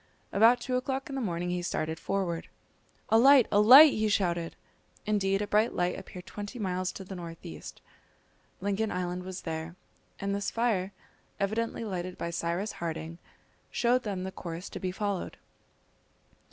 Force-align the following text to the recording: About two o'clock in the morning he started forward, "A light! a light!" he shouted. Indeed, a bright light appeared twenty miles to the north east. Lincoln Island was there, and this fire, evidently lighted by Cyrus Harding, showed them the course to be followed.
About 0.33 0.59
two 0.59 0.77
o'clock 0.77 1.09
in 1.09 1.13
the 1.15 1.21
morning 1.21 1.51
he 1.51 1.61
started 1.61 1.99
forward, 1.99 2.47
"A 3.09 3.19
light! 3.19 3.45
a 3.51 3.59
light!" 3.59 3.93
he 3.93 4.07
shouted. 4.09 4.55
Indeed, 5.05 5.43
a 5.43 5.47
bright 5.47 5.75
light 5.75 5.95
appeared 5.95 6.25
twenty 6.25 6.57
miles 6.57 6.91
to 6.93 7.03
the 7.03 7.13
north 7.13 7.45
east. 7.45 7.81
Lincoln 8.61 8.91
Island 8.91 9.21
was 9.21 9.41
there, 9.41 9.75
and 10.19 10.33
this 10.33 10.49
fire, 10.49 10.91
evidently 11.39 11.85
lighted 11.85 12.17
by 12.17 12.31
Cyrus 12.31 12.71
Harding, 12.71 13.19
showed 13.69 14.01
them 14.01 14.23
the 14.23 14.31
course 14.31 14.69
to 14.69 14.79
be 14.79 14.91
followed. 14.91 15.37